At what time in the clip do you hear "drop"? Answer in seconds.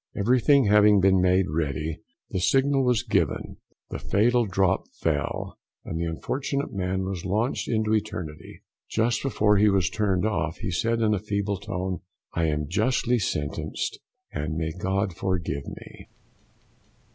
4.47-4.87